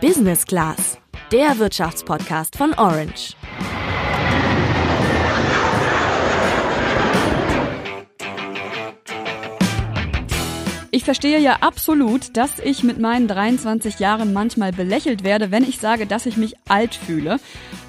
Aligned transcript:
Business 0.00 0.46
Class, 0.46 0.98
der 1.30 1.58
Wirtschaftspodcast 1.58 2.56
von 2.56 2.72
Orange. 2.72 3.36
Ich 10.90 11.04
verstehe 11.04 11.38
ja 11.38 11.58
absolut, 11.60 12.34
dass 12.38 12.58
ich 12.60 12.82
mit 12.82 12.98
meinen 12.98 13.28
23 13.28 13.98
Jahren 13.98 14.32
manchmal 14.32 14.72
belächelt 14.72 15.22
werde, 15.22 15.50
wenn 15.50 15.64
ich 15.64 15.78
sage, 15.78 16.06
dass 16.06 16.24
ich 16.24 16.38
mich 16.38 16.54
alt 16.66 16.94
fühle. 16.94 17.38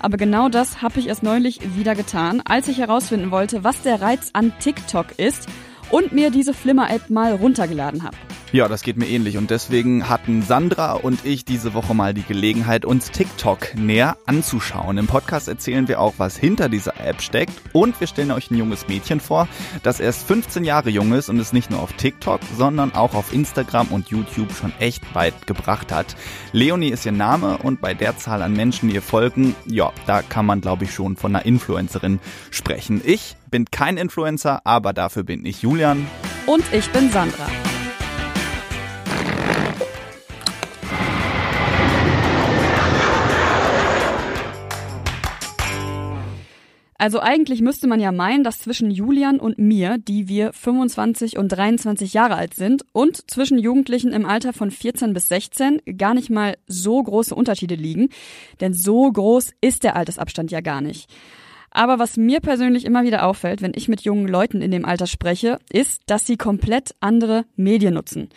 Aber 0.02 0.18
genau 0.18 0.50
das 0.50 0.82
habe 0.82 1.00
ich 1.00 1.07
erst 1.07 1.23
neulich 1.23 1.62
wieder 1.78 1.96
getan, 1.96 2.41
als 2.43 2.68
ich 2.68 2.80
herausfinden 2.80 3.32
wollte, 3.32 3.64
was 3.64 3.84
der 3.84 4.02
Reiz 4.02 4.32
an 4.34 4.52
TikTok 4.59 5.18
ist 5.18 5.48
und 5.89 6.12
mir 6.12 6.30
diese 6.30 6.54
Flimmer-App 6.54 7.09
mal 7.09 7.34
runtergeladen 7.36 8.04
habe. 8.04 8.18
Ja, 8.54 8.68
das 8.68 8.81
geht 8.81 8.97
mir 8.97 9.07
ähnlich 9.07 9.38
und 9.38 9.49
deswegen 9.49 10.09
hatten 10.09 10.41
Sandra 10.41 10.91
und 10.91 11.25
ich 11.25 11.45
diese 11.45 11.73
Woche 11.73 11.93
mal 11.93 12.13
die 12.13 12.23
Gelegenheit, 12.23 12.83
uns 12.83 13.09
TikTok 13.09 13.75
näher 13.75 14.18
anzuschauen. 14.25 14.97
Im 14.97 15.07
Podcast 15.07 15.47
erzählen 15.47 15.87
wir 15.87 16.01
auch, 16.01 16.15
was 16.18 16.36
hinter 16.36 16.68
dieser 16.68 17.00
App 17.00 17.21
steckt 17.21 17.54
und 17.71 17.97
wir 18.01 18.07
stellen 18.07 18.32
euch 18.32 18.51
ein 18.51 18.57
junges 18.57 18.89
Mädchen 18.89 19.21
vor, 19.21 19.47
das 19.83 20.01
erst 20.01 20.28
15 20.28 20.65
Jahre 20.65 20.89
jung 20.89 21.14
ist 21.14 21.29
und 21.29 21.39
es 21.39 21.54
nicht 21.54 21.71
nur 21.71 21.79
auf 21.79 21.93
TikTok, 21.93 22.42
sondern 22.57 22.93
auch 22.93 23.14
auf 23.14 23.32
Instagram 23.32 23.87
und 23.87 24.09
YouTube 24.09 24.51
schon 24.51 24.73
echt 24.79 25.15
weit 25.15 25.47
gebracht 25.47 25.93
hat. 25.93 26.18
Leonie 26.51 26.89
ist 26.89 27.06
ihr 27.06 27.14
Name 27.14 27.57
und 27.57 27.79
bei 27.79 27.93
der 27.93 28.18
Zahl 28.18 28.42
an 28.42 28.51
Menschen, 28.51 28.89
die 28.89 28.95
ihr 28.95 29.01
folgen, 29.01 29.56
ja, 29.65 29.93
da 30.07 30.21
kann 30.21 30.45
man 30.45 30.59
glaube 30.59 30.83
ich 30.83 30.93
schon 30.93 31.15
von 31.15 31.33
einer 31.33 31.45
Influencerin 31.45 32.20
sprechen. 32.50 33.00
Ich 33.06 33.38
bin 33.50 33.64
kein 33.72 33.95
Influencer, 33.95 34.59
aber 34.66 34.92
dafür 34.92 35.23
bin 35.23 35.45
ich 35.45 35.61
Julian. 35.61 36.06
Und 36.47 36.66
ich 36.73 36.89
bin 36.89 37.09
Sandra. 37.11 37.47
Also 47.02 47.20
eigentlich 47.20 47.64
müsste 47.64 47.88
man 47.88 48.00
ja 48.00 48.12
meinen, 48.12 48.44
dass 48.44 48.60
zwischen 48.60 48.92
Julian 48.92 49.40
und 49.40 49.58
mir, 49.58 49.98
die 49.98 50.28
wir 50.28 50.54
25 50.54 51.40
und 51.40 51.48
23 51.48 52.14
Jahre 52.14 52.36
alt 52.36 52.54
sind, 52.54 52.86
und 52.92 53.28
zwischen 53.28 53.58
Jugendlichen 53.58 54.14
im 54.14 54.24
Alter 54.24 54.54
von 54.54 54.70
14 54.70 55.12
bis 55.12 55.28
16 55.28 55.82
gar 55.98 56.14
nicht 56.14 56.30
mal 56.30 56.58
so 56.68 57.02
große 57.02 57.34
Unterschiede 57.34 57.74
liegen. 57.74 58.10
Denn 58.60 58.76
so 58.76 59.12
groß 59.12 59.54
ist 59.62 59.84
der 59.84 59.96
Altersabstand 59.96 60.52
ja 60.52 60.62
gar 60.62 60.80
nicht. 60.82 61.10
Aber 61.72 61.98
was 61.98 62.18
mir 62.18 62.40
persönlich 62.40 62.86
immer 62.86 63.02
wieder 63.02 63.26
auffällt, 63.26 63.64
wenn 63.64 63.74
ich 63.74 63.88
mit 63.88 64.02
jungen 64.02 64.28
Leuten 64.28 64.62
in 64.62 64.70
dem 64.70 64.86
Alter 64.86 65.08
spreche, 65.08 65.58
ist, 65.72 66.04
dass 66.06 66.28
sie 66.28 66.38
komplett 66.38 66.94
andere 67.00 67.46
Medien 67.56 67.96
nutzen. 67.96 68.30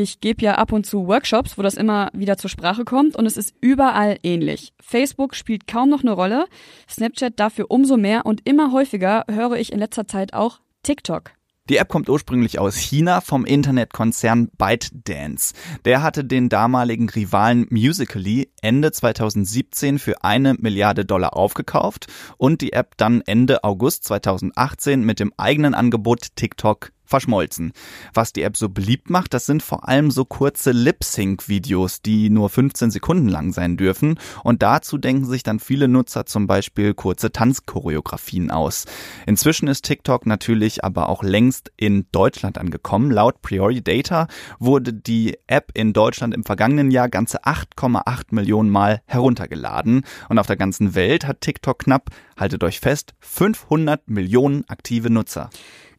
Ich 0.00 0.20
gebe 0.20 0.44
ja 0.44 0.54
ab 0.54 0.70
und 0.70 0.86
zu 0.86 1.08
Workshops, 1.08 1.58
wo 1.58 1.62
das 1.62 1.74
immer 1.74 2.10
wieder 2.12 2.36
zur 2.36 2.48
Sprache 2.48 2.84
kommt 2.84 3.16
und 3.16 3.26
es 3.26 3.36
ist 3.36 3.52
überall 3.60 4.16
ähnlich. 4.22 4.72
Facebook 4.80 5.34
spielt 5.34 5.66
kaum 5.66 5.88
noch 5.88 6.02
eine 6.02 6.12
Rolle, 6.12 6.46
Snapchat 6.88 7.32
dafür 7.40 7.66
umso 7.68 7.96
mehr 7.96 8.24
und 8.24 8.48
immer 8.48 8.70
häufiger 8.70 9.24
höre 9.28 9.56
ich 9.56 9.72
in 9.72 9.80
letzter 9.80 10.06
Zeit 10.06 10.34
auch 10.34 10.60
TikTok. 10.84 11.32
Die 11.68 11.78
App 11.78 11.88
kommt 11.88 12.08
ursprünglich 12.08 12.60
aus 12.60 12.76
China 12.76 13.20
vom 13.20 13.44
Internetkonzern 13.44 14.50
ByteDance. 14.56 15.52
Der 15.84 16.00
hatte 16.00 16.24
den 16.24 16.48
damaligen 16.48 17.08
Rivalen 17.08 17.66
Musically 17.68 18.52
Ende 18.62 18.92
2017 18.92 19.98
für 19.98 20.22
eine 20.22 20.54
Milliarde 20.54 21.04
Dollar 21.04 21.36
aufgekauft 21.36 22.06
und 22.36 22.60
die 22.60 22.72
App 22.72 22.96
dann 22.98 23.20
Ende 23.22 23.64
August 23.64 24.04
2018 24.04 25.02
mit 25.02 25.18
dem 25.18 25.32
eigenen 25.36 25.74
Angebot 25.74 26.36
TikTok 26.36 26.92
verschmolzen. 27.08 27.72
Was 28.12 28.32
die 28.32 28.42
App 28.42 28.56
so 28.56 28.68
beliebt 28.68 29.10
macht, 29.10 29.34
das 29.34 29.46
sind 29.46 29.62
vor 29.62 29.88
allem 29.88 30.10
so 30.10 30.24
kurze 30.24 30.72
Lip-Sync-Videos, 30.72 32.02
die 32.02 32.30
nur 32.30 32.50
15 32.50 32.90
Sekunden 32.90 33.28
lang 33.28 33.52
sein 33.52 33.76
dürfen. 33.76 34.18
Und 34.44 34.62
dazu 34.62 34.98
denken 34.98 35.24
sich 35.24 35.42
dann 35.42 35.58
viele 35.58 35.88
Nutzer 35.88 36.26
zum 36.26 36.46
Beispiel 36.46 36.94
kurze 36.94 37.32
Tanzchoreografien 37.32 38.50
aus. 38.50 38.84
Inzwischen 39.26 39.68
ist 39.68 39.84
TikTok 39.84 40.26
natürlich 40.26 40.84
aber 40.84 41.08
auch 41.08 41.22
längst 41.22 41.72
in 41.76 42.06
Deutschland 42.12 42.58
angekommen. 42.58 43.10
Laut 43.10 43.40
Priori 43.42 43.82
Data 43.82 44.28
wurde 44.58 44.92
die 44.92 45.38
App 45.46 45.72
in 45.74 45.92
Deutschland 45.92 46.34
im 46.34 46.44
vergangenen 46.44 46.90
Jahr 46.90 47.08
ganze 47.08 47.44
8,8 47.44 48.26
Millionen 48.30 48.68
Mal 48.70 49.00
heruntergeladen. 49.06 50.02
Und 50.28 50.38
auf 50.38 50.46
der 50.46 50.56
ganzen 50.56 50.94
Welt 50.94 51.26
hat 51.26 51.40
TikTok 51.40 51.78
knapp, 51.80 52.10
haltet 52.36 52.62
euch 52.64 52.80
fest, 52.80 53.14
500 53.20 54.08
Millionen 54.08 54.68
aktive 54.68 55.10
Nutzer. 55.10 55.50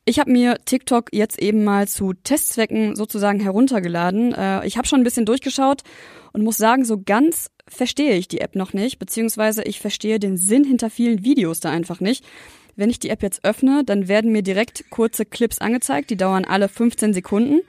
Ich 0.10 0.18
habe 0.18 0.32
mir 0.32 0.58
TikTok 0.66 1.10
jetzt 1.12 1.38
eben 1.40 1.64
mal 1.64 1.88
zu 1.88 2.14
Testzwecken 2.14 2.96
sozusagen 2.96 3.40
heruntergeladen. 3.40 4.34
Äh, 4.34 4.66
ich 4.66 4.76
habe 4.76 4.88
schon 4.88 5.02
ein 5.02 5.04
bisschen 5.04 5.28
durchgeschaut 5.28 5.84
und 6.34 6.42
muss 6.42 6.58
sagen, 6.58 6.84
so 6.84 7.00
ganz 7.00 7.52
verstehe 7.68 8.16
ich 8.16 8.28
die 8.28 8.42
App 8.42 8.56
noch 8.56 8.74
nicht, 8.74 8.98
beziehungsweise 8.98 9.62
ich 9.62 9.80
verstehe 9.80 10.20
den 10.20 10.36
Sinn 10.36 10.64
hinter 10.64 10.90
vielen 10.90 11.24
Videos 11.24 11.60
da 11.60 11.70
einfach 11.70 12.00
nicht. 12.00 12.26
Wenn 12.76 12.90
ich 12.90 12.98
die 12.98 13.10
App 13.12 13.22
jetzt 13.22 13.46
öffne, 13.46 13.84
dann 13.86 14.08
werden 14.08 14.32
mir 14.32 14.42
direkt 14.42 14.90
kurze 14.90 15.26
Clips 15.26 15.60
angezeigt, 15.60 16.10
die 16.10 16.18
dauern 16.18 16.44
alle 16.44 16.70
15 16.70 17.14
Sekunden. 17.14 17.62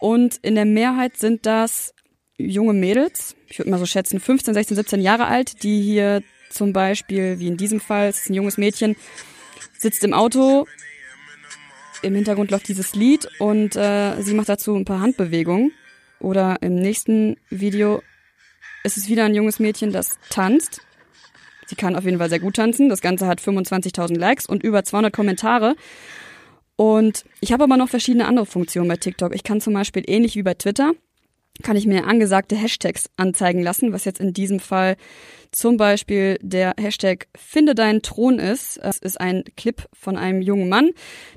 Und 0.00 0.40
in 0.42 0.56
der 0.56 0.64
Mehrheit 0.64 1.16
sind 1.16 1.46
das 1.46 1.94
junge 2.36 2.72
Mädels, 2.72 3.36
ich 3.46 3.60
würde 3.60 3.70
mal 3.70 3.78
so 3.78 3.86
schätzen, 3.86 4.18
15, 4.18 4.54
16, 4.54 4.76
17 4.76 5.00
Jahre 5.02 5.26
alt, 5.26 5.62
die 5.62 5.82
hier 5.82 6.24
zum 6.50 6.72
Beispiel, 6.72 7.38
wie 7.38 7.46
in 7.46 7.56
diesem 7.56 7.78
Fall, 7.78 8.08
es 8.08 8.22
ist 8.22 8.30
ein 8.30 8.34
junges 8.34 8.58
Mädchen, 8.58 8.96
sitzt 9.78 10.02
im 10.02 10.14
Auto, 10.14 10.66
im 12.02 12.14
Hintergrund 12.14 12.50
läuft 12.50 12.68
dieses 12.68 12.94
Lied 12.94 13.28
und 13.38 13.76
äh, 13.76 14.20
sie 14.22 14.34
macht 14.34 14.48
dazu 14.48 14.74
ein 14.74 14.84
paar 14.84 15.00
Handbewegungen. 15.00 15.72
Oder 16.18 16.56
im 16.62 16.76
nächsten 16.76 17.36
Video 17.50 18.02
ist 18.84 18.96
es 18.96 19.08
wieder 19.08 19.24
ein 19.24 19.34
junges 19.34 19.58
Mädchen, 19.58 19.92
das 19.92 20.18
tanzt. 20.30 20.80
Sie 21.66 21.74
kann 21.74 21.96
auf 21.96 22.04
jeden 22.04 22.18
Fall 22.18 22.30
sehr 22.30 22.38
gut 22.38 22.56
tanzen. 22.56 22.88
Das 22.88 23.00
Ganze 23.00 23.26
hat 23.26 23.40
25.000 23.40 24.16
Likes 24.16 24.46
und 24.46 24.62
über 24.62 24.84
200 24.84 25.12
Kommentare. 25.12 25.74
Und 26.76 27.24
ich 27.40 27.52
habe 27.52 27.64
aber 27.64 27.76
noch 27.76 27.88
verschiedene 27.88 28.26
andere 28.26 28.46
Funktionen 28.46 28.88
bei 28.88 28.96
TikTok. 28.96 29.34
Ich 29.34 29.42
kann 29.42 29.60
zum 29.60 29.74
Beispiel 29.74 30.04
ähnlich 30.06 30.36
wie 30.36 30.42
bei 30.42 30.54
Twitter 30.54 30.92
kann 31.62 31.76
ich 31.76 31.86
mir 31.86 32.06
angesagte 32.06 32.56
Hashtags 32.56 33.10
anzeigen 33.16 33.62
lassen, 33.62 33.92
was 33.92 34.04
jetzt 34.04 34.20
in 34.20 34.32
diesem 34.32 34.60
Fall 34.60 34.96
zum 35.52 35.76
Beispiel 35.76 36.38
der 36.42 36.74
Hashtag 36.78 37.28
Finde 37.36 37.74
deinen 37.74 38.02
Thron 38.02 38.38
ist. 38.38 38.78
Es 38.78 38.98
ist 38.98 39.20
ein 39.20 39.44
Clip 39.56 39.86
von 39.92 40.16
einem 40.16 40.42
jungen 40.42 40.68
Mann, 40.68 40.90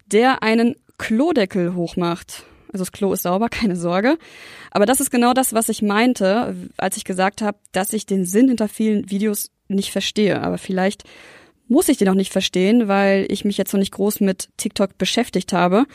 der 0.08 0.44
einen 0.44 0.76
Klodeckel 0.98 1.76
hochmacht. 1.76 2.44
Also 2.72 2.84
das 2.84 2.92
Klo 2.92 3.14
ist 3.14 3.24
sauber, 3.24 3.50
keine 3.52 3.76
Sorge. 3.76 4.18
Aber 4.72 4.86
das 4.86 5.00
ist 5.00 5.12
genau 5.12 5.34
das, 5.34 5.54
was 5.54 5.70
ich 5.70 5.82
meinte, 5.82 6.56
als 6.78 6.98
ich 6.98 7.04
gesagt 7.04 7.42
habe, 7.42 7.58
dass 7.72 7.94
ich 7.94 8.06
den 8.06 8.26
Sinn 8.26 8.48
hinter 8.48 8.68
vielen 8.68 9.10
Videos 9.10 9.52
nicht 9.68 9.92
verstehe. 9.92 10.42
Aber 10.42 10.58
vielleicht 10.58 11.04
muss 11.68 11.90
ich 11.90 11.98
den 11.98 12.10
auch 12.10 12.16
nicht 12.16 12.32
verstehen, 12.32 12.88
weil 12.88 13.26
ich 13.30 13.46
mich 13.46 13.58
jetzt 13.58 13.74
noch 13.74 13.80
nicht 13.80 13.94
groß 13.94 14.20
mit 14.22 14.50
TikTok 14.58 14.98
beschäftigt 14.98 15.54
habe. 15.54 15.86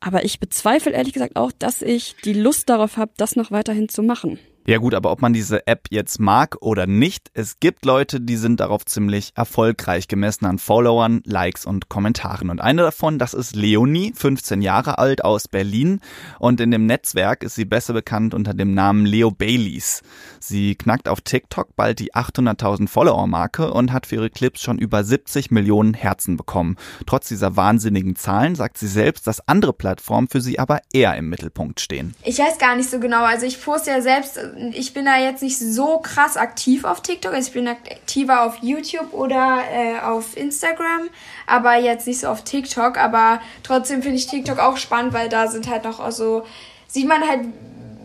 Aber 0.00 0.24
ich 0.24 0.40
bezweifle 0.40 0.92
ehrlich 0.92 1.14
gesagt 1.14 1.36
auch, 1.36 1.52
dass 1.52 1.82
ich 1.82 2.16
die 2.24 2.34
Lust 2.34 2.68
darauf 2.68 2.96
habe, 2.96 3.12
das 3.16 3.36
noch 3.36 3.50
weiterhin 3.50 3.88
zu 3.88 4.02
machen. 4.02 4.38
Ja 4.68 4.78
gut, 4.78 4.94
aber 4.94 5.12
ob 5.12 5.22
man 5.22 5.32
diese 5.32 5.68
App 5.68 5.86
jetzt 5.90 6.18
mag 6.18 6.56
oder 6.60 6.88
nicht, 6.88 7.30
es 7.34 7.60
gibt 7.60 7.84
Leute, 7.84 8.20
die 8.20 8.34
sind 8.34 8.58
darauf 8.58 8.84
ziemlich 8.84 9.30
erfolgreich 9.36 10.08
gemessen 10.08 10.44
an 10.44 10.58
Followern, 10.58 11.22
Likes 11.24 11.64
und 11.64 11.88
Kommentaren. 11.88 12.50
Und 12.50 12.60
eine 12.60 12.82
davon, 12.82 13.20
das 13.20 13.32
ist 13.32 13.54
Leonie, 13.54 14.12
15 14.16 14.62
Jahre 14.62 14.98
alt 14.98 15.24
aus 15.24 15.46
Berlin 15.46 16.00
und 16.40 16.60
in 16.60 16.72
dem 16.72 16.84
Netzwerk 16.84 17.44
ist 17.44 17.54
sie 17.54 17.64
besser 17.64 17.92
bekannt 17.92 18.34
unter 18.34 18.54
dem 18.54 18.74
Namen 18.74 19.06
Leo 19.06 19.30
Baileys. 19.30 20.02
Sie 20.40 20.74
knackt 20.74 21.08
auf 21.08 21.20
TikTok 21.20 21.76
bald 21.76 22.00
die 22.00 22.14
800.000 22.14 22.88
Follower-Marke 22.88 23.72
und 23.72 23.92
hat 23.92 24.06
für 24.06 24.16
ihre 24.16 24.30
Clips 24.30 24.62
schon 24.62 24.80
über 24.80 25.04
70 25.04 25.52
Millionen 25.52 25.94
Herzen 25.94 26.36
bekommen. 26.36 26.76
Trotz 27.06 27.28
dieser 27.28 27.54
wahnsinnigen 27.54 28.16
Zahlen 28.16 28.56
sagt 28.56 28.78
sie 28.78 28.88
selbst, 28.88 29.28
dass 29.28 29.46
andere 29.46 29.72
Plattformen 29.72 30.26
für 30.26 30.40
sie 30.40 30.58
aber 30.58 30.80
eher 30.92 31.16
im 31.16 31.28
Mittelpunkt 31.28 31.78
stehen. 31.78 32.16
Ich 32.24 32.40
weiß 32.40 32.58
gar 32.58 32.74
nicht 32.74 32.90
so 32.90 32.98
genau, 32.98 33.24
also 33.24 33.46
ich 33.46 33.62
poste 33.62 33.90
ja 33.90 34.00
selbst 34.00 34.40
ich 34.72 34.94
bin 34.94 35.04
da 35.04 35.18
jetzt 35.18 35.42
nicht 35.42 35.58
so 35.58 35.98
krass 35.98 36.36
aktiv 36.36 36.84
auf 36.84 37.00
TikTok. 37.00 37.32
Also 37.32 37.48
ich 37.48 37.54
bin 37.54 37.68
aktiver 37.68 38.44
auf 38.44 38.58
YouTube 38.62 39.12
oder 39.12 39.60
äh, 39.72 40.00
auf 40.00 40.36
Instagram, 40.36 41.08
aber 41.46 41.76
jetzt 41.76 42.06
nicht 42.06 42.20
so 42.20 42.28
auf 42.28 42.42
TikTok. 42.42 42.98
Aber 42.98 43.40
trotzdem 43.62 44.02
finde 44.02 44.18
ich 44.18 44.26
TikTok 44.26 44.58
auch 44.58 44.76
spannend, 44.76 45.12
weil 45.12 45.28
da 45.28 45.46
sind 45.48 45.68
halt 45.68 45.84
noch 45.84 46.10
so, 46.10 46.44
sieht 46.86 47.08
man 47.08 47.26
halt, 47.26 47.46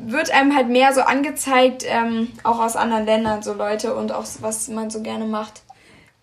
wird 0.06 0.32
einem 0.32 0.56
halt 0.56 0.70
mehr 0.70 0.94
so 0.94 1.02
angezeigt, 1.02 1.84
ähm, 1.88 2.32
auch 2.44 2.60
aus 2.60 2.76
anderen 2.76 3.06
Ländern 3.06 3.44
so 3.44 3.54
Leute 3.54 3.96
und 3.96 4.12
auch 4.12 4.26
was 4.40 4.68
man 4.68 4.90
so 4.90 5.02
gerne 5.02 5.26
macht. 5.26 5.62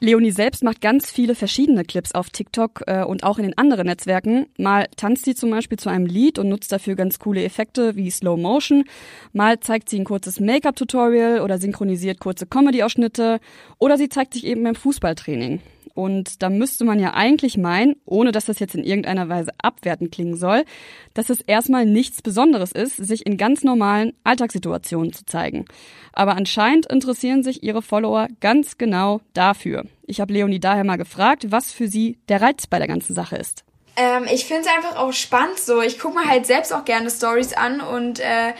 Leonie 0.00 0.30
selbst 0.30 0.62
macht 0.62 0.80
ganz 0.80 1.10
viele 1.10 1.34
verschiedene 1.34 1.84
Clips 1.84 2.12
auf 2.12 2.30
TikTok 2.30 2.84
äh, 2.86 3.02
und 3.02 3.24
auch 3.24 3.38
in 3.38 3.44
den 3.44 3.58
anderen 3.58 3.86
Netzwerken. 3.86 4.46
Mal 4.56 4.86
tanzt 4.96 5.24
sie 5.24 5.34
zum 5.34 5.50
Beispiel 5.50 5.78
zu 5.78 5.88
einem 5.88 6.06
Lied 6.06 6.38
und 6.38 6.48
nutzt 6.48 6.70
dafür 6.70 6.94
ganz 6.94 7.18
coole 7.18 7.42
Effekte 7.42 7.96
wie 7.96 8.08
Slow 8.10 8.40
Motion. 8.40 8.84
Mal 9.32 9.58
zeigt 9.58 9.88
sie 9.88 9.98
ein 9.98 10.04
kurzes 10.04 10.38
Make-up-Tutorial 10.38 11.40
oder 11.40 11.58
synchronisiert 11.58 12.20
kurze 12.20 12.46
Comedy-Ausschnitte. 12.46 13.40
Oder 13.78 13.98
sie 13.98 14.08
zeigt 14.08 14.34
sich 14.34 14.46
eben 14.46 14.62
beim 14.62 14.76
Fußballtraining. 14.76 15.60
Und 15.98 16.44
da 16.44 16.48
müsste 16.48 16.84
man 16.84 17.00
ja 17.00 17.14
eigentlich 17.14 17.58
meinen, 17.58 17.96
ohne 18.04 18.30
dass 18.30 18.44
das 18.44 18.60
jetzt 18.60 18.76
in 18.76 18.84
irgendeiner 18.84 19.28
Weise 19.28 19.50
abwertend 19.60 20.12
klingen 20.12 20.36
soll, 20.36 20.64
dass 21.12 21.28
es 21.28 21.40
erstmal 21.40 21.86
nichts 21.86 22.22
Besonderes 22.22 22.70
ist, 22.70 22.98
sich 22.98 23.26
in 23.26 23.36
ganz 23.36 23.64
normalen 23.64 24.12
Alltagssituationen 24.22 25.12
zu 25.12 25.26
zeigen. 25.26 25.64
Aber 26.12 26.36
anscheinend 26.36 26.86
interessieren 26.86 27.42
sich 27.42 27.64
ihre 27.64 27.82
Follower 27.82 28.28
ganz 28.40 28.78
genau 28.78 29.22
dafür. 29.34 29.86
Ich 30.06 30.20
habe 30.20 30.32
Leonie 30.32 30.60
daher 30.60 30.84
mal 30.84 30.98
gefragt, 30.98 31.50
was 31.50 31.72
für 31.72 31.88
sie 31.88 32.16
der 32.28 32.42
Reiz 32.42 32.68
bei 32.68 32.78
der 32.78 32.86
ganzen 32.86 33.16
Sache 33.16 33.34
ist. 33.34 33.64
Ähm, 33.96 34.28
ich 34.32 34.44
finde 34.44 34.62
es 34.62 34.68
einfach 34.68 35.00
auch 35.00 35.12
spannend 35.12 35.58
so. 35.58 35.82
Ich 35.82 35.98
gucke 35.98 36.16
mir 36.16 36.28
halt 36.28 36.46
selbst 36.46 36.72
auch 36.72 36.84
gerne 36.84 37.10
Stories 37.10 37.54
an 37.54 37.80
und 37.80 38.20
äh, 38.20 38.52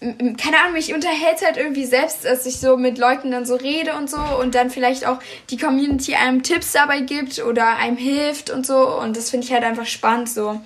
keine 0.00 0.60
Ahnung, 0.60 0.74
mich 0.74 0.94
unterhält 0.94 1.42
halt 1.44 1.56
irgendwie 1.56 1.84
selbst, 1.84 2.24
dass 2.24 2.46
ich 2.46 2.60
so 2.60 2.76
mit 2.76 2.98
Leuten 2.98 3.32
dann 3.32 3.46
so 3.46 3.56
rede 3.56 3.94
und 3.96 4.08
so 4.08 4.18
und 4.40 4.54
dann 4.54 4.70
vielleicht 4.70 5.04
auch 5.06 5.18
die 5.50 5.56
Community 5.56 6.14
einem 6.14 6.44
Tipps 6.44 6.72
dabei 6.72 7.00
gibt 7.00 7.42
oder 7.42 7.76
einem 7.76 7.96
hilft 7.96 8.50
und 8.50 8.64
so 8.64 8.96
und 9.00 9.16
das 9.16 9.30
finde 9.30 9.46
ich 9.46 9.52
halt 9.52 9.64
einfach 9.64 9.86
spannend 9.86 10.28
so. 10.28 10.60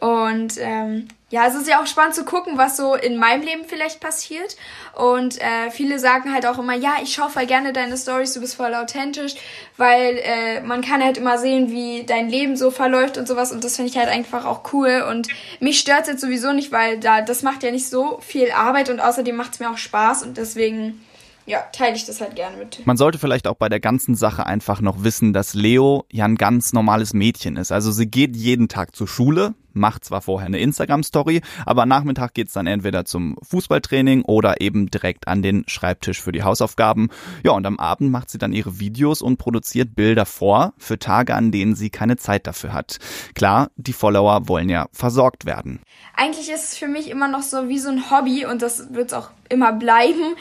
Und 0.00 0.54
ähm, 0.58 1.08
ja, 1.30 1.46
es 1.46 1.54
ist 1.54 1.68
ja 1.68 1.80
auch 1.80 1.86
spannend 1.86 2.14
zu 2.16 2.24
gucken, 2.24 2.58
was 2.58 2.76
so 2.76 2.94
in 2.94 3.16
meinem 3.16 3.42
Leben 3.42 3.62
vielleicht 3.64 4.00
passiert. 4.00 4.56
Und 4.96 5.40
äh, 5.40 5.70
viele 5.70 6.00
sagen 6.00 6.32
halt 6.34 6.44
auch 6.44 6.58
immer, 6.58 6.74
ja, 6.74 6.94
ich 7.02 7.14
schaue 7.14 7.30
voll 7.30 7.46
gerne 7.46 7.72
deine 7.72 7.96
Stories, 7.96 8.34
du 8.34 8.40
bist 8.40 8.56
voll 8.56 8.74
authentisch, 8.74 9.34
weil 9.76 10.18
äh, 10.22 10.60
man 10.60 10.82
kann 10.82 11.02
halt 11.02 11.18
immer 11.18 11.38
sehen, 11.38 11.70
wie 11.70 12.04
dein 12.04 12.28
Leben 12.28 12.56
so 12.56 12.72
verläuft 12.72 13.16
und 13.16 13.28
sowas. 13.28 13.52
Und 13.52 13.62
das 13.62 13.76
finde 13.76 13.90
ich 13.90 13.96
halt 13.96 14.08
einfach 14.08 14.44
auch 14.44 14.72
cool. 14.72 15.04
Und 15.08 15.28
mich 15.60 15.78
stört 15.78 16.08
jetzt 16.08 16.20
sowieso 16.20 16.52
nicht, 16.52 16.72
weil 16.72 16.98
da 16.98 17.22
das 17.22 17.42
macht 17.42 17.62
ja 17.62 17.70
nicht 17.70 17.88
so 17.88 18.18
viel 18.20 18.50
Arbeit 18.50 18.90
und 18.90 18.98
außerdem 18.98 19.36
macht 19.36 19.54
es 19.54 19.60
mir 19.60 19.70
auch 19.70 19.78
Spaß 19.78 20.24
und 20.24 20.36
deswegen 20.36 21.00
ja, 21.46 21.58
teile 21.72 21.96
ich 21.96 22.04
das 22.06 22.20
halt 22.20 22.36
gerne 22.36 22.56
mit. 22.56 22.86
Man 22.86 22.96
sollte 22.96 23.18
vielleicht 23.18 23.46
auch 23.46 23.56
bei 23.56 23.68
der 23.68 23.80
ganzen 23.80 24.14
Sache 24.14 24.46
einfach 24.46 24.80
noch 24.80 25.02
wissen, 25.02 25.32
dass 25.32 25.54
Leo 25.54 26.04
ja 26.10 26.24
ein 26.24 26.36
ganz 26.36 26.72
normales 26.72 27.12
Mädchen 27.12 27.56
ist. 27.56 27.72
Also 27.72 27.90
sie 27.90 28.06
geht 28.06 28.36
jeden 28.36 28.68
Tag 28.68 28.94
zur 28.94 29.08
Schule, 29.08 29.54
macht 29.72 30.04
zwar 30.04 30.20
vorher 30.20 30.46
eine 30.46 30.58
Instagram-Story, 30.58 31.42
aber 31.66 31.86
Nachmittag 31.86 32.34
geht's 32.34 32.52
dann 32.52 32.66
entweder 32.66 33.04
zum 33.04 33.36
Fußballtraining 33.42 34.22
oder 34.22 34.60
eben 34.60 34.90
direkt 34.90 35.28
an 35.28 35.42
den 35.42 35.64
Schreibtisch 35.66 36.20
für 36.20 36.32
die 36.32 36.42
Hausaufgaben. 36.42 37.08
Ja, 37.44 37.52
und 37.52 37.66
am 37.66 37.78
Abend 37.78 38.10
macht 38.10 38.30
sie 38.30 38.38
dann 38.38 38.52
ihre 38.52 38.78
Videos 38.80 39.22
und 39.22 39.36
produziert 39.36 39.94
Bilder 39.94 40.26
vor 40.26 40.72
für 40.78 40.98
Tage, 40.98 41.34
an 41.34 41.50
denen 41.52 41.74
sie 41.74 41.90
keine 41.90 42.16
Zeit 42.16 42.46
dafür 42.46 42.72
hat. 42.72 42.98
Klar, 43.34 43.70
die 43.76 43.92
Follower 43.92 44.48
wollen 44.48 44.68
ja 44.68 44.86
versorgt 44.92 45.46
werden. 45.46 45.80
Eigentlich 46.16 46.50
ist 46.50 46.72
es 46.72 46.78
für 46.78 46.88
mich 46.88 47.10
immer 47.10 47.28
noch 47.28 47.42
so 47.42 47.68
wie 47.68 47.78
so 47.78 47.90
ein 47.90 48.10
Hobby 48.10 48.46
und 48.46 48.62
das 48.62 48.92
wird 48.92 49.14
auch 49.14 49.30
immer 49.48 49.72
bleiben. 49.72 50.34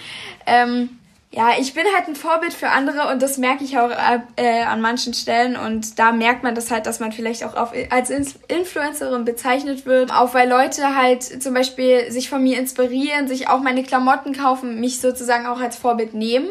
Ähm 0.45 0.89
ja, 1.31 1.51
ich 1.59 1.75
bin 1.75 1.83
halt 1.95 2.07
ein 2.07 2.15
Vorbild 2.15 2.53
für 2.53 2.69
andere 2.69 3.11
und 3.11 3.21
das 3.21 3.37
merke 3.37 3.63
ich 3.63 3.77
auch 3.77 3.91
äh, 4.35 4.63
an 4.63 4.81
manchen 4.81 5.13
Stellen 5.13 5.57
und 5.57 5.99
da 5.99 6.11
merkt 6.11 6.41
man 6.41 6.55
das 6.55 6.71
halt, 6.71 6.87
dass 6.87 6.99
man 6.99 7.11
vielleicht 7.11 7.43
auch 7.43 7.55
auf, 7.55 7.71
als 7.91 8.09
Influencerin 8.09 9.25
bezeichnet 9.25 9.85
wird, 9.85 10.11
auch 10.11 10.33
weil 10.33 10.49
Leute 10.49 10.95
halt 10.95 11.21
zum 11.21 11.53
Beispiel 11.53 12.11
sich 12.11 12.29
von 12.29 12.41
mir 12.41 12.57
inspirieren, 12.57 13.27
sich 13.27 13.47
auch 13.47 13.61
meine 13.61 13.83
Klamotten 13.83 14.33
kaufen, 14.33 14.79
mich 14.79 15.01
sozusagen 15.01 15.45
auch 15.45 15.59
als 15.59 15.77
Vorbild 15.77 16.15
nehmen. 16.15 16.47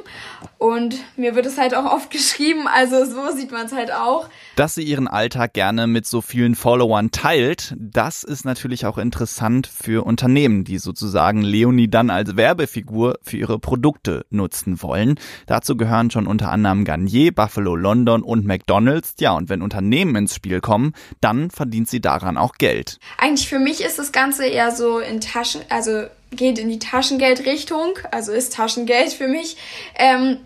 Und 0.59 0.97
mir 1.17 1.35
wird 1.35 1.47
es 1.47 1.59
halt 1.59 1.75
auch 1.75 1.85
oft 1.85 2.11
geschrieben, 2.13 2.69
also 2.69 3.05
so 3.05 3.37
sieht 3.37 3.51
man 3.51 3.67
es 3.67 3.73
halt 3.73 3.93
auch. 3.93 4.29
Dass 4.55 4.77
sie 4.77 4.83
ihren 4.83 5.09
Alltag 5.09 5.55
gerne 5.55 5.89
mit 5.89 6.07
so 6.07 6.21
vielen 6.21 6.55
Followern 6.55 7.11
teilt, 7.11 7.75
das 7.77 8.23
ist 8.23 8.45
natürlich 8.45 8.87
auch 8.87 8.99
interessant 8.99 9.67
für 9.67 10.05
Unternehmen, 10.05 10.63
die 10.63 10.79
sozusagen 10.79 11.43
Leonie 11.43 11.89
dann 11.89 12.11
als 12.11 12.37
Werbefigur 12.37 13.19
für 13.23 13.37
ihre 13.37 13.59
Produkte 13.59 14.25
nutzen 14.31 14.68
leisten 14.69 14.83
wollen. 14.83 15.19
Dazu 15.47 15.77
gehören 15.77 16.11
schon 16.11 16.27
unter 16.27 16.51
anderem 16.51 16.85
Garnier, 16.85 17.33
Buffalo 17.33 17.77
London 17.77 18.23
und 18.23 18.45
McDonald's. 18.45 19.15
Ja, 19.21 19.33
und 19.33 19.49
wenn 19.49 19.63
Unternehmen 19.63 20.15
ins 20.17 20.35
Spiel 20.35 20.61
kommen, 20.61 20.95
dann 21.21 21.51
verdient 21.51 21.89
sie 21.89 22.01
daran 22.01 22.37
auch 22.37 22.55
Geld. 22.55 22.99
Eigentlich 23.19 23.49
für 23.49 23.59
mich 23.59 23.83
ist 23.83 23.99
das 23.99 24.13
Ganze 24.13 24.47
eher 24.47 24.71
so 24.71 24.99
in 24.99 25.21
Taschen, 25.21 25.63
also 25.69 26.05
geht 26.31 26.59
in 26.59 26.69
die 26.69 26.79
Taschengeldrichtung, 26.79 27.99
also 28.11 28.33
ist 28.33 28.55
Taschengeld 28.55 29.13
für 29.13 29.29
mich. 29.29 29.57
Ähm, 29.97 30.39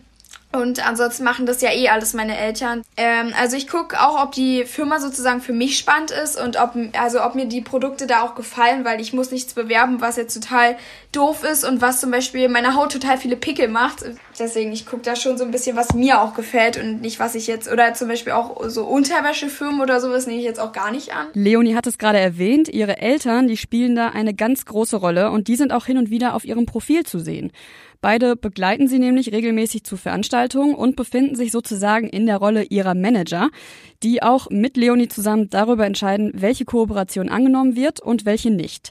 und 0.53 0.87
ansonsten 0.87 1.25
machen 1.25 1.47
das 1.47 1.61
ja 1.63 1.73
eh 1.73 1.89
alles 1.89 2.15
meine 2.15 2.37
Eltern. 2.37 2.83
Ähm, 2.97 3.33
also 3.39 3.57
ich 3.57 3.69
gucke 3.69 4.01
auch, 4.01 4.23
ob 4.23 4.33
die 4.33 4.65
Firma 4.65 5.01
sozusagen 5.01 5.41
für 5.41 5.53
mich 5.53 5.79
spannend 5.79 6.11
ist 6.11 6.41
und 6.41 6.61
ob, 6.61 6.75
also 6.99 7.25
ob 7.25 7.35
mir 7.35 7.47
die 7.47 7.61
Produkte 7.61 8.07
da 8.07 8.23
auch 8.23 8.35
gefallen, 8.35 8.85
weil 8.85 9.01
ich 9.01 9.13
muss 9.13 9.31
nichts 9.31 9.55
bewerben, 9.55 10.01
was 10.01 10.17
jetzt 10.17 10.35
total 10.35 10.77
doof 11.11 11.45
ist 11.45 11.65
und 11.65 11.81
was 11.81 12.01
zum 12.01 12.11
Beispiel 12.11 12.49
meiner 12.49 12.75
Haut 12.75 12.93
total 12.93 13.19
viele 13.19 13.37
Pickel 13.37 13.69
macht. 13.69 14.05
Deswegen, 14.39 14.73
ich 14.73 14.87
gucke 14.87 15.03
da 15.03 15.17
schon 15.17 15.39
so 15.39 15.45
ein 15.45 15.51
bisschen, 15.51 15.77
was 15.77 15.95
mir 15.95 16.21
auch 16.21 16.35
gefällt 16.35 16.77
und 16.77 17.01
nicht, 17.01 17.19
was 17.19 17.35
ich 17.35 17.47
jetzt, 17.47 17.71
oder 17.71 17.95
zum 17.95 18.09
Beispiel 18.09 18.33
auch 18.33 18.69
so 18.69 18.85
Unterwäschefirmen 18.85 19.81
oder 19.81 20.01
sowas 20.01 20.27
nehme 20.27 20.39
ich 20.39 20.45
jetzt 20.45 20.61
auch 20.61 20.73
gar 20.73 20.91
nicht 20.91 21.15
an. 21.15 21.29
Leonie 21.35 21.75
hat 21.75 21.87
es 21.87 21.99
gerade 21.99 22.19
erwähnt, 22.19 22.69
ihre 22.69 22.99
Eltern, 22.99 23.47
die 23.47 23.57
spielen 23.57 23.95
da 23.95 24.09
eine 24.09 24.35
ganz 24.35 24.65
große 24.65 24.97
Rolle 24.97 25.31
und 25.31 25.49
die 25.49 25.57
sind 25.57 25.73
auch 25.73 25.87
hin 25.87 25.99
und 25.99 26.11
wieder 26.11 26.35
auf 26.35 26.45
ihrem 26.45 26.67
Profil 26.67 27.05
zu 27.05 27.19
sehen. 27.19 27.53
Beide 28.03 28.35
begleiten 28.35 28.89
sie 28.89 28.99
nämlich 28.99 29.31
regelmäßig 29.31 29.85
zu 29.85 29.97
Veranstaltungen 29.97 30.75
und 30.75 30.97
befinden 30.97 31.37
sich 31.37 31.53
sozusagen 31.53 32.09
in 32.09 32.27
der 32.27 32.39
Rolle 32.39 32.65
ihrer 32.65 32.97
Manager, 32.97 33.49
die 34.03 34.25
auch 34.25 34.51
mit 34.51 34.77
Leonie 34.77 35.07
zusammen 35.07 35.49
darüber 35.51 35.87
entscheiden, 35.87 36.33
welche 36.35 36.65
Kooperation 36.65 37.29
angenommen 37.29 37.77
wird 37.77 38.01
und 38.01 38.27
welche 38.27 38.51
nicht. 38.51 38.91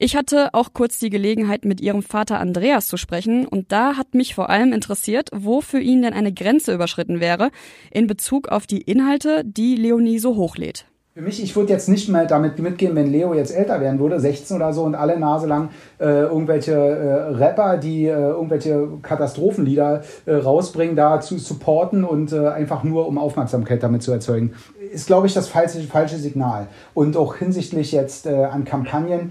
Ich 0.00 0.16
hatte 0.16 0.52
auch 0.52 0.72
kurz 0.72 0.98
die 0.98 1.10
Gelegenheit, 1.10 1.64
mit 1.64 1.80
ihrem 1.80 2.02
Vater 2.02 2.40
Andreas 2.40 2.88
zu 2.88 2.96
sprechen 2.96 3.46
und 3.46 3.70
da 3.70 3.96
hat 3.96 4.14
mich 4.14 4.34
vor 4.34 4.50
allem 4.50 4.72
interessiert, 4.72 5.30
wo 5.32 5.60
für 5.60 5.78
ihn 5.78 6.02
denn 6.02 6.12
eine 6.12 6.32
Grenze 6.32 6.74
überschritten 6.74 7.20
wäre 7.20 7.52
in 7.92 8.08
Bezug 8.08 8.48
auf 8.48 8.66
die 8.66 8.80
Inhalte, 8.80 9.44
die 9.44 9.76
Leonie 9.76 10.18
so 10.18 10.34
hochlädt. 10.34 10.86
Für 11.16 11.22
mich, 11.22 11.40
ich 11.40 11.54
würde 11.54 11.72
jetzt 11.72 11.88
nicht 11.88 12.08
mehr 12.08 12.26
damit 12.26 12.58
mitgehen, 12.58 12.96
wenn 12.96 13.06
Leo 13.06 13.34
jetzt 13.34 13.54
älter 13.54 13.80
werden 13.80 14.00
würde, 14.00 14.18
16 14.18 14.56
oder 14.56 14.72
so, 14.72 14.82
und 14.82 14.96
alle 14.96 15.16
Nase 15.16 15.46
lang 15.46 15.68
äh, 16.00 16.22
irgendwelche 16.22 16.72
äh, 16.72 17.36
Rapper, 17.36 17.76
die 17.76 18.06
äh, 18.06 18.10
irgendwelche 18.10 18.88
Katastrophenlieder 19.00 20.02
äh, 20.26 20.34
rausbringen, 20.34 20.96
da 20.96 21.20
zu 21.20 21.38
supporten 21.38 22.02
und 22.02 22.32
äh, 22.32 22.48
einfach 22.48 22.82
nur 22.82 23.06
um 23.06 23.18
Aufmerksamkeit 23.18 23.80
damit 23.84 24.02
zu 24.02 24.10
erzeugen. 24.10 24.54
Ist, 24.92 25.06
glaube 25.06 25.28
ich, 25.28 25.34
das 25.34 25.46
falsche, 25.46 25.82
falsche 25.82 26.16
Signal. 26.16 26.66
Und 26.94 27.16
auch 27.16 27.36
hinsichtlich 27.36 27.92
jetzt 27.92 28.26
äh, 28.26 28.46
an 28.46 28.64
Kampagnen, 28.64 29.30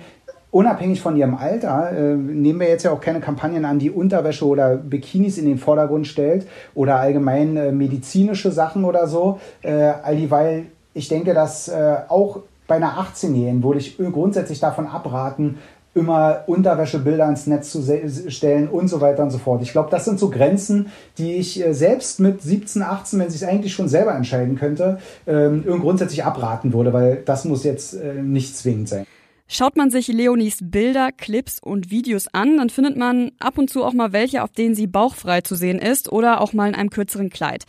unabhängig 0.51 1.01
von 1.01 1.17
ihrem 1.17 1.35
Alter, 1.35 1.91
äh, 1.91 2.15
nehmen 2.15 2.61
wir 2.61 2.69
jetzt 2.69 2.83
ja 2.83 2.91
auch 2.91 3.01
keine 3.01 3.19
Kampagnen 3.19 3.65
an, 3.65 3.79
die 3.79 3.91
Unterwäsche 3.91 4.45
oder 4.45 4.77
Bikinis 4.77 5.37
in 5.37 5.47
den 5.47 5.57
Vordergrund 5.57 6.07
stellt 6.07 6.47
oder 6.75 7.01
allgemein 7.01 7.57
äh, 7.57 7.73
medizinische 7.73 8.53
Sachen 8.53 8.85
oder 8.85 9.05
so, 9.07 9.41
äh, 9.63 9.73
all 9.73 10.15
dieweil 10.15 10.67
ich 10.93 11.07
denke, 11.07 11.33
dass 11.33 11.67
äh, 11.67 11.97
auch 12.07 12.39
bei 12.67 12.75
einer 12.75 12.97
18-Jährigen 12.97 13.63
würde 13.63 13.79
ich 13.79 13.97
grundsätzlich 13.97 14.59
davon 14.59 14.87
abraten, 14.87 15.57
immer 15.95 16.43
Unterwäschebilder 16.47 17.27
ins 17.29 17.45
Netz 17.45 17.71
zu 17.71 17.83
stellen 18.29 18.67
und 18.67 18.87
so 18.87 18.99
weiter 18.99 19.23
und 19.23 19.29
so 19.29 19.37
fort. 19.37 19.61
Ich 19.61 19.71
glaube, 19.71 19.91
das 19.91 20.05
sind 20.05 20.19
so 20.19 20.29
Grenzen, 20.29 20.87
die 21.17 21.33
ich 21.33 21.63
äh, 21.63 21.73
selbst 21.73 22.19
mit 22.19 22.41
17, 22.41 22.81
18, 22.81 23.19
wenn 23.19 23.29
sie 23.29 23.35
es 23.35 23.43
eigentlich 23.43 23.73
schon 23.73 23.87
selber 23.87 24.15
entscheiden 24.15 24.55
könnte, 24.55 24.97
ähm, 25.27 25.63
grundsätzlich 25.65 26.23
abraten 26.23 26.73
würde, 26.73 26.93
weil 26.93 27.21
das 27.25 27.45
muss 27.45 27.63
jetzt 27.63 27.93
äh, 27.93 28.15
nicht 28.15 28.57
zwingend 28.57 28.89
sein. 28.89 29.05
Schaut 29.47 29.75
man 29.75 29.91
sich 29.91 30.07
Leonies 30.07 30.59
Bilder, 30.61 31.11
Clips 31.11 31.59
und 31.61 31.91
Videos 31.91 32.27
an, 32.31 32.57
dann 32.57 32.69
findet 32.71 32.97
man 32.97 33.31
ab 33.39 33.57
und 33.59 33.69
zu 33.69 33.83
auch 33.83 33.93
mal 33.93 34.13
welche, 34.13 34.41
auf 34.41 34.51
denen 34.51 34.73
sie 34.73 34.87
bauchfrei 34.87 35.41
zu 35.41 35.53
sehen 35.53 35.77
ist 35.77 36.11
oder 36.11 36.41
auch 36.41 36.53
mal 36.53 36.69
in 36.69 36.75
einem 36.75 36.89
kürzeren 36.89 37.29
Kleid. 37.29 37.65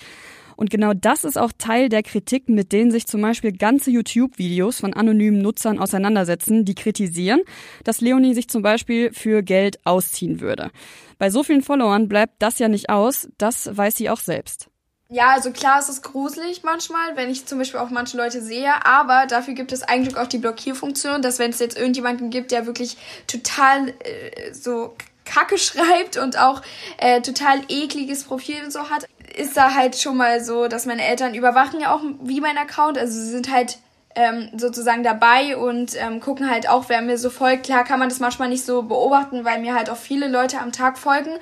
Und 0.57 0.71
genau 0.71 0.93
das 0.95 1.25
ist 1.25 1.39
auch 1.39 1.53
Teil 1.57 1.89
der 1.89 2.03
Kritik, 2.03 2.49
mit 2.49 2.73
denen 2.73 2.91
sich 2.91 3.07
zum 3.07 3.23
Beispiel 3.23 3.53
ganze 3.53 3.91
YouTube-Videos 3.91 4.81
von 4.81 4.95
anonymen 4.95 5.43
Nutzern 5.43 5.79
auseinandersetzen, 5.79 6.65
die 6.65 6.75
kritisieren, 6.75 7.41
dass 7.85 8.01
Leonie 8.01 8.35
sich 8.35 8.49
zum 8.49 8.63
Beispiel 8.63 9.13
für 9.13 9.43
Geld 9.43 9.79
ausziehen 9.85 10.41
würde. 10.41 10.71
Bei 11.19 11.31
so 11.31 11.43
vielen 11.43 11.63
Followern 11.63 12.09
bleibt 12.09 12.35
das 12.41 12.59
ja 12.59 12.69
nicht 12.69 12.91
aus, 12.91 13.29
das 13.39 13.77
weiß 13.77 13.97
sie 13.97 14.11
auch 14.11 14.21
selbst. 14.21 14.69
Ja, 15.11 15.31
also 15.31 15.53
klar 15.53 15.79
ist 15.79 15.89
es 15.89 16.03
gruselig 16.03 16.63
manchmal, 16.65 17.15
wenn 17.17 17.31
ich 17.31 17.47
zum 17.47 17.59
Beispiel 17.59 17.79
auch 17.79 17.91
manche 17.91 18.17
Leute 18.17 18.41
sehe, 18.41 18.85
aber 18.85 19.27
dafür 19.29 19.55
gibt 19.55 19.71
es 19.73 19.83
eigentlich 19.83 20.17
auch 20.17 20.27
die 20.27 20.39
Blockierfunktion, 20.39 21.23
dass 21.23 21.39
wenn 21.39 21.51
es 21.51 21.61
jetzt 21.61 21.77
irgendjemanden 21.77 22.31
gibt, 22.31 22.51
der 22.51 22.67
wirklich 22.67 22.97
total 23.27 23.91
äh, 23.91 24.53
so 24.53 24.97
Kacke 25.25 25.59
schreibt 25.59 26.17
und 26.17 26.39
auch 26.39 26.63
äh, 26.97 27.21
total 27.21 27.61
ekliges 27.69 28.25
Profil 28.25 28.65
und 28.65 28.73
so 28.73 28.91
hat, 28.91 29.07
ist 29.37 29.57
da 29.57 29.75
halt 29.75 29.97
schon 29.97 30.17
mal 30.17 30.43
so, 30.43 30.69
dass 30.69 30.87
meine 30.87 31.05
Eltern 31.05 31.35
überwachen 31.35 31.81
ja 31.81 31.95
auch 31.95 32.01
wie 32.23 32.41
mein 32.41 32.59
Account. 32.59 32.99
Also 32.99 33.19
sie 33.19 33.31
sind 33.31 33.53
halt 33.53 33.79
ähm, 34.15 34.49
sozusagen 34.57 35.03
dabei 35.03 35.57
und 35.57 35.93
ähm, 35.97 36.21
gucken 36.21 36.51
halt 36.51 36.69
auch, 36.69 36.89
wer 36.89 37.03
mir 37.03 37.19
so 37.19 37.31
folgt. 37.31 37.65
Klar 37.65 37.85
kann 37.85 37.99
man 37.99 38.09
das 38.09 38.21
manchmal 38.21 38.49
nicht 38.49 38.65
so 38.65 38.83
beobachten, 38.83 39.45
weil 39.45 39.61
mir 39.61 39.75
halt 39.75 39.91
auch 39.91 39.97
viele 39.97 40.29
Leute 40.29 40.61
am 40.61 40.73
Tag 40.73 40.99
folgen. 40.99 41.33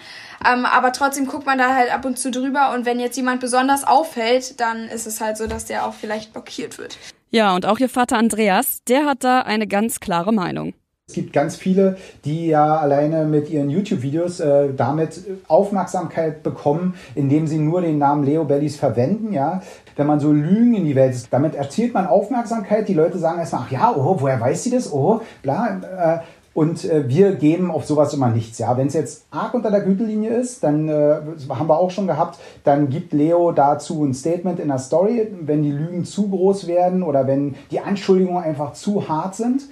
Ähm, 0.46 0.64
aber 0.64 0.92
trotzdem 0.92 1.26
guckt 1.26 1.46
man 1.46 1.58
da 1.58 1.74
halt 1.74 1.92
ab 1.92 2.04
und 2.04 2.18
zu 2.18 2.30
drüber 2.30 2.72
und 2.72 2.86
wenn 2.86 2.98
jetzt 2.98 3.16
jemand 3.16 3.40
besonders 3.40 3.84
auffällt, 3.84 4.58
dann 4.60 4.88
ist 4.88 5.06
es 5.06 5.20
halt 5.20 5.36
so, 5.36 5.46
dass 5.46 5.66
der 5.66 5.86
auch 5.86 5.94
vielleicht 5.94 6.32
blockiert 6.32 6.78
wird. 6.78 6.96
Ja, 7.30 7.54
und 7.54 7.66
auch 7.66 7.78
ihr 7.78 7.88
Vater 7.88 8.18
Andreas, 8.18 8.82
der 8.88 9.06
hat 9.06 9.24
da 9.24 9.42
eine 9.42 9.66
ganz 9.66 10.00
klare 10.00 10.32
Meinung. 10.32 10.74
Es 11.08 11.16
gibt 11.16 11.32
ganz 11.32 11.56
viele, 11.56 11.96
die 12.24 12.46
ja 12.46 12.76
alleine 12.76 13.24
mit 13.24 13.50
ihren 13.50 13.68
YouTube-Videos 13.68 14.38
äh, 14.38 14.72
damit 14.72 15.20
Aufmerksamkeit 15.48 16.44
bekommen, 16.44 16.94
indem 17.16 17.48
sie 17.48 17.58
nur 17.58 17.82
den 17.82 17.98
Namen 17.98 18.24
Leo 18.24 18.44
Bellis 18.44 18.76
verwenden, 18.76 19.32
ja. 19.32 19.62
Wenn 19.96 20.06
man 20.06 20.20
so 20.20 20.32
Lügen 20.32 20.74
in 20.74 20.84
die 20.84 20.94
Welt 20.94 21.12
ist, 21.12 21.32
damit 21.32 21.56
erzielt 21.56 21.92
man 21.92 22.06
Aufmerksamkeit. 22.06 22.88
Die 22.88 22.94
Leute 22.94 23.18
sagen 23.18 23.40
erstmal, 23.40 23.64
ach 23.66 23.70
ja, 23.72 23.94
oh, 23.94 24.16
woher 24.20 24.40
weiß 24.40 24.62
sie 24.62 24.70
das? 24.70 24.92
Oh, 24.92 25.20
bla. 25.42 25.80
Äh, 25.80 26.18
und 26.54 26.84
äh, 26.84 27.08
wir 27.08 27.34
geben 27.34 27.70
auf 27.70 27.84
sowas 27.84 28.14
immer 28.14 28.28
nichts. 28.28 28.58
Ja, 28.58 28.76
wenn 28.76 28.86
es 28.86 28.94
jetzt 28.94 29.26
arg 29.30 29.54
unter 29.54 29.70
der 29.70 29.80
Gürtellinie 29.80 30.30
ist, 30.30 30.62
dann 30.62 30.88
äh, 30.88 31.16
haben 31.48 31.68
wir 31.68 31.78
auch 31.78 31.90
schon 31.90 32.06
gehabt, 32.06 32.38
dann 32.62 32.90
gibt 32.90 33.12
Leo 33.12 33.52
dazu 33.52 34.04
ein 34.04 34.14
Statement 34.14 34.60
in 34.60 34.68
der 34.68 34.78
Story, 34.78 35.28
wenn 35.40 35.62
die 35.62 35.72
Lügen 35.72 36.04
zu 36.04 36.28
groß 36.28 36.66
werden 36.68 37.02
oder 37.02 37.26
wenn 37.26 37.54
die 37.70 37.80
Anschuldigungen 37.80 38.42
einfach 38.42 38.72
zu 38.74 39.08
hart 39.08 39.34
sind. 39.34 39.62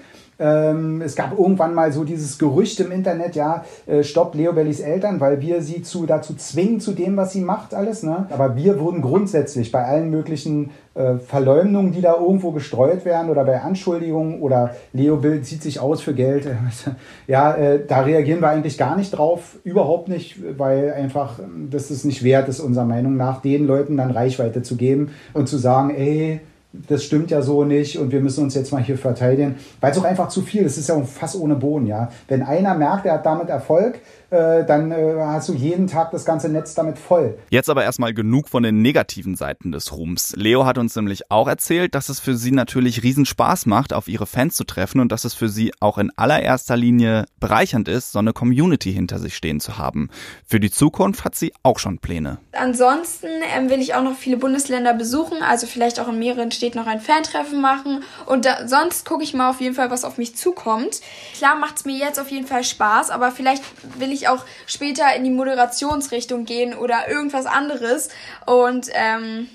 Ähm, 0.41 1.03
es 1.03 1.15
gab 1.15 1.39
irgendwann 1.39 1.75
mal 1.75 1.93
so 1.93 2.05
dieses 2.05 2.39
Gerücht 2.39 2.81
im 2.81 2.91
Internet, 2.91 3.37
ja, 3.37 3.65
äh, 3.87 4.03
stoppt 4.03 4.35
Leo 4.35 4.53
Bellis 4.55 4.81
Eltern, 4.81 5.21
weil 5.21 5.41
wir 5.43 5.61
sie 5.61 5.83
zu, 5.83 6.07
dazu 6.07 6.35
zwingen, 6.35 6.81
zu 6.81 6.93
dem, 6.93 7.17
was 7.17 7.33
sie 7.33 7.43
macht, 7.43 7.75
alles. 7.75 8.03
Ne? 8.03 8.27
Aber 8.31 8.57
wir 8.57 8.81
wurden 8.81 9.03
grundsätzlich 9.03 9.71
bei 9.71 9.85
allen 9.85 10.11
möglichen 10.11 10.71
äh, 10.95 11.19
Verleumdungen, 11.19 11.93
die 11.93 12.01
da 12.01 12.15
irgendwo 12.15 12.53
gestreut 12.53 13.05
werden 13.05 13.31
oder 13.31 13.45
bei 13.45 13.61
Anschuldigungen 13.61 14.41
oder 14.41 14.75
Leo 14.93 15.17
Bill 15.17 15.43
zieht 15.43 15.63
sich 15.63 15.79
aus 15.79 16.01
für 16.01 16.15
Geld. 16.15 16.49
ja, 17.27 17.55
äh, 17.55 17.85
da 17.87 18.01
reagieren 18.01 18.41
wir 18.41 18.49
eigentlich 18.49 18.79
gar 18.79 18.97
nicht 18.97 19.11
drauf, 19.11 19.59
überhaupt 19.63 20.09
nicht, 20.09 20.39
weil 20.59 20.93
einfach 20.93 21.39
das 21.71 21.91
ist 21.91 22.05
nicht 22.05 22.25
wert 22.25 22.49
ist, 22.49 22.61
unserer 22.61 22.87
Meinung 22.87 23.17
nach, 23.17 23.43
den 23.43 23.67
Leuten 23.67 23.99
dann 23.99 24.11
Reichweite 24.11 24.63
zu 24.63 24.77
geben 24.77 25.11
und 25.35 25.49
zu 25.49 25.59
sagen, 25.59 25.91
ey, 25.91 26.41
das 26.73 27.05
stimmt 27.05 27.31
ja 27.31 27.43
so 27.43 27.65
nicht 27.65 27.99
und 27.99 28.13
wir 28.13 28.21
müssen 28.21 28.45
uns 28.45 28.55
jetzt 28.55 28.73
mal 28.73 28.83
hier 28.83 28.97
verteidigen, 28.97 29.57
weil 29.81 29.91
es 29.91 29.99
auch 29.99 30.05
einfach 30.05 30.29
zu 30.29 30.43
viel 30.43 30.63
ist. 30.63 30.73
Es 30.73 30.79
ist 30.79 30.89
ja 30.89 31.03
fast 31.03 31.37
ohne 31.37 31.57
Boden, 31.57 31.87
ja. 31.87 32.11
Wenn 32.29 32.43
einer 32.43 32.75
merkt, 32.75 33.07
er 33.07 33.15
hat 33.15 33.27
damit 33.27 33.49
Erfolg, 33.49 34.01
äh, 34.31 34.65
dann 34.65 34.93
äh, 34.93 35.17
hast 35.19 35.49
du 35.49 35.55
jeden 35.55 35.89
Tag 35.89 36.13
das 36.13 36.25
ganze 36.25 36.49
Netz 36.49 36.75
damit 36.75 36.99
voll. 36.99 37.37
Jetzt 37.51 37.69
aber 37.69 37.83
erstmal 37.83 38.15
genug 38.15 38.49
von 38.49 38.63
den 38.63 38.81
negativen 38.83 39.35
Seiten 39.35 39.73
des 39.73 39.93
Ruhms. 39.93 40.35
Leo 40.37 40.65
hat 40.65 40.79
uns 40.79 40.95
nämlich 40.95 41.31
auch 41.31 41.49
erzählt, 41.49 41.97
dass 41.97 42.09
es 42.09 42.21
für 42.21 42.37
sie 42.37 42.53
natürlich 42.53 43.03
riesen 43.03 43.27
Spaß 43.27 43.67
macht, 43.67 43.93
auf 43.93 44.07
ihre 44.07 44.27
Fans 44.27 44.55
zu 44.55 44.63
treffen 44.63 45.01
und 45.01 45.11
dass 45.11 45.25
es 45.25 45.35
für 45.35 45.49
sie 45.49 45.73
auch 45.81 45.99
in 45.99 46.13
allererster 46.15 46.77
Linie 46.77 47.25
bereichernd 47.41 47.89
ist, 47.89 48.13
so 48.13 48.21
eine 48.21 48.33
Community 48.33 48.93
hinter 48.93 49.19
sich 49.19 49.35
stehen 49.35 49.59
zu 49.59 49.79
haben. 49.79 50.11
Für 50.47 50.61
die 50.61 50.71
Zukunft 50.71 51.25
hat 51.25 51.35
sie 51.35 51.53
auch 51.65 51.81
schon 51.81 51.99
Pläne. 51.99 52.39
Ansonsten 52.53 53.27
ähm, 53.57 53.69
will 53.69 53.81
ich 53.81 53.95
auch 53.95 54.05
noch 54.05 54.15
viele 54.15 54.37
Bundesländer 54.37 54.95
besuchen, 54.95 55.39
also 55.43 55.67
vielleicht 55.67 55.99
auch 55.99 56.09
in 56.09 56.21
mehreren 56.21 56.53
Städten 56.61 56.79
noch 56.79 56.87
ein 56.87 57.01
Fantreffen 57.01 57.61
machen 57.61 58.05
und 58.27 58.45
da, 58.45 58.69
sonst 58.69 59.05
gucke 59.05 59.25
ich 59.25 59.35
mal 59.35 59.51
auf 59.51 59.61
jeden 59.61 59.75
Fall, 59.75 59.91
was 59.91 60.05
auf 60.05 60.19
mich 60.19 60.37
zukommt. 60.37 61.01
Klar 61.37 61.57
macht 61.57 61.79
es 61.79 61.85
mir 61.85 61.97
jetzt 61.97 62.21
auf 62.21 62.31
jeden 62.31 62.47
Fall 62.47 62.63
Spaß, 62.63 63.11
aber 63.11 63.33
vielleicht 63.33 63.65
will 63.99 64.13
ich 64.13 64.21
ich 64.21 64.29
auch 64.29 64.45
später 64.67 65.15
in 65.15 65.25
die 65.25 65.31
Moderationsrichtung 65.31 66.45
gehen 66.45 66.75
oder 66.75 67.09
irgendwas 67.09 67.47
anderes. 67.47 68.11
Und 68.47 68.89
ähm, 68.93 69.49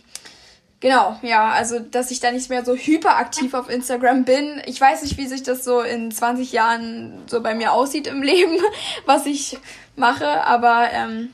Genau, 0.82 1.18
ja, 1.24 1.50
also 1.50 1.80
dass 1.80 2.12
ich 2.12 2.20
da 2.20 2.32
nicht 2.32 2.50
mehr 2.50 2.64
so 2.64 2.76
hyperaktiv 2.76 3.56
auf 3.56 3.70
Instagram 3.70 4.24
bin. 4.24 4.62
Ich 4.68 4.80
weiß 4.80 5.02
nicht, 5.02 5.18
wie 5.18 5.26
sich 5.26 5.42
das 5.42 5.64
so 5.64 5.82
in 5.82 6.12
20 6.12 6.52
Jahren 6.52 7.24
so 7.28 7.42
bei 7.42 7.56
mir 7.56 7.72
aussieht 7.72 8.06
im 8.06 8.22
Leben, 8.22 8.60
was 9.06 9.26
ich 9.26 9.58
mache, 9.96 10.28
aber 10.46 10.90
ähm, 10.92 11.30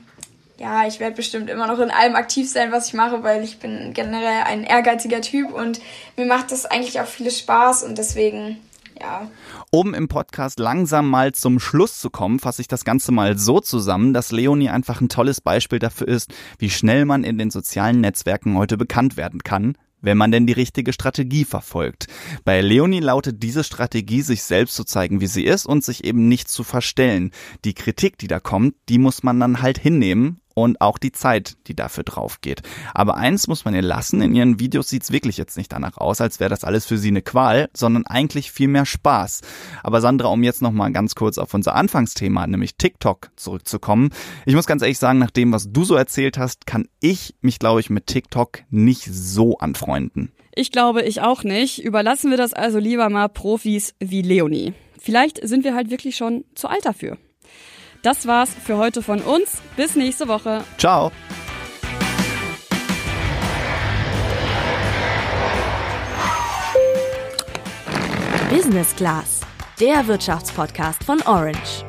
ja, 0.62 0.86
ich 0.86 1.00
werde 1.00 1.16
bestimmt 1.16 1.50
immer 1.50 1.66
noch 1.66 1.80
in 1.80 1.90
allem 1.90 2.14
aktiv 2.14 2.48
sein, 2.48 2.70
was 2.70 2.86
ich 2.86 2.94
mache, 2.94 3.24
weil 3.24 3.42
ich 3.42 3.58
bin 3.58 3.92
generell 3.94 4.44
ein 4.44 4.62
ehrgeiziger 4.62 5.20
Typ 5.20 5.52
und 5.52 5.80
mir 6.16 6.24
macht 6.24 6.52
das 6.52 6.66
eigentlich 6.66 7.00
auch 7.00 7.06
viel 7.06 7.32
Spaß 7.32 7.82
und 7.82 7.98
deswegen 7.98 8.58
ja. 9.00 9.28
Um 9.72 9.92
im 9.92 10.06
Podcast 10.06 10.60
langsam 10.60 11.10
mal 11.10 11.32
zum 11.32 11.58
Schluss 11.58 11.98
zu 11.98 12.10
kommen, 12.10 12.38
fasse 12.38 12.62
ich 12.62 12.68
das 12.68 12.84
Ganze 12.84 13.10
mal 13.10 13.36
so 13.38 13.58
zusammen, 13.58 14.14
dass 14.14 14.30
Leonie 14.30 14.68
einfach 14.68 15.00
ein 15.00 15.08
tolles 15.08 15.40
Beispiel 15.40 15.80
dafür 15.80 16.06
ist, 16.06 16.32
wie 16.58 16.70
schnell 16.70 17.06
man 17.06 17.24
in 17.24 17.38
den 17.38 17.50
sozialen 17.50 18.00
Netzwerken 18.00 18.56
heute 18.56 18.76
bekannt 18.76 19.16
werden 19.16 19.42
kann, 19.42 19.76
wenn 20.00 20.18
man 20.18 20.30
denn 20.30 20.46
die 20.46 20.52
richtige 20.52 20.92
Strategie 20.92 21.44
verfolgt. 21.44 22.06
Bei 22.44 22.60
Leonie 22.60 23.00
lautet 23.00 23.42
diese 23.42 23.64
Strategie, 23.64 24.22
sich 24.22 24.44
selbst 24.44 24.76
zu 24.76 24.84
zeigen, 24.84 25.20
wie 25.20 25.26
sie 25.26 25.44
ist 25.44 25.66
und 25.66 25.82
sich 25.82 26.04
eben 26.04 26.28
nicht 26.28 26.48
zu 26.48 26.62
verstellen. 26.62 27.32
Die 27.64 27.74
Kritik, 27.74 28.18
die 28.18 28.28
da 28.28 28.38
kommt, 28.38 28.76
die 28.88 28.98
muss 28.98 29.24
man 29.24 29.40
dann 29.40 29.62
halt 29.62 29.78
hinnehmen 29.78 30.41
und 30.54 30.80
auch 30.80 30.98
die 30.98 31.12
Zeit, 31.12 31.56
die 31.66 31.74
dafür 31.74 32.04
drauf 32.04 32.40
geht. 32.40 32.62
Aber 32.94 33.16
eins 33.16 33.48
muss 33.48 33.64
man 33.64 33.74
ihr 33.74 33.82
lassen, 33.82 34.22
in 34.22 34.34
ihren 34.34 34.60
Videos 34.60 34.88
sieht's 34.88 35.12
wirklich 35.12 35.36
jetzt 35.36 35.56
nicht 35.56 35.72
danach 35.72 35.96
aus, 35.96 36.20
als 36.20 36.40
wäre 36.40 36.50
das 36.50 36.64
alles 36.64 36.86
für 36.86 36.98
sie 36.98 37.08
eine 37.08 37.22
Qual, 37.22 37.68
sondern 37.74 38.06
eigentlich 38.06 38.52
viel 38.52 38.68
mehr 38.68 38.86
Spaß. 38.86 39.40
Aber 39.82 40.00
Sandra, 40.00 40.28
um 40.28 40.42
jetzt 40.42 40.62
nochmal 40.62 40.92
ganz 40.92 41.14
kurz 41.14 41.38
auf 41.38 41.54
unser 41.54 41.74
Anfangsthema, 41.74 42.46
nämlich 42.46 42.76
TikTok, 42.76 43.30
zurückzukommen. 43.36 44.10
Ich 44.46 44.54
muss 44.54 44.66
ganz 44.66 44.82
ehrlich 44.82 44.98
sagen, 44.98 45.18
nach 45.18 45.30
dem, 45.30 45.52
was 45.52 45.72
du 45.72 45.84
so 45.84 45.94
erzählt 45.94 46.38
hast, 46.38 46.66
kann 46.66 46.88
ich 47.00 47.34
mich, 47.40 47.58
glaube 47.58 47.80
ich, 47.80 47.90
mit 47.90 48.06
TikTok 48.06 48.60
nicht 48.70 49.04
so 49.04 49.58
anfreunden. 49.58 50.32
Ich 50.54 50.70
glaube, 50.70 51.02
ich 51.02 51.22
auch 51.22 51.44
nicht. 51.44 51.82
Überlassen 51.82 52.30
wir 52.30 52.36
das 52.36 52.52
also 52.52 52.78
lieber 52.78 53.08
mal 53.08 53.28
Profis 53.28 53.94
wie 54.00 54.22
Leonie. 54.22 54.74
Vielleicht 55.00 55.46
sind 55.46 55.64
wir 55.64 55.74
halt 55.74 55.90
wirklich 55.90 56.16
schon 56.16 56.44
zu 56.54 56.68
alt 56.68 56.84
dafür. 56.84 57.16
Das 58.02 58.26
war's 58.26 58.50
für 58.52 58.76
heute 58.76 59.00
von 59.00 59.20
uns. 59.20 59.62
Bis 59.76 59.94
nächste 59.94 60.26
Woche. 60.26 60.64
Ciao. 60.76 61.12
Business 68.50 68.94
Class, 68.96 69.40
der 69.80 70.06
Wirtschaftspodcast 70.06 71.04
von 71.04 71.22
Orange. 71.22 71.84